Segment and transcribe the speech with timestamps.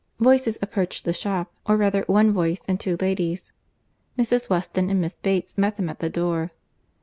[0.19, 3.53] Voices approached the shop—or rather one voice and two ladies:
[4.17, 4.49] Mrs.
[4.49, 6.49] Weston and Miss Bates met them at the door.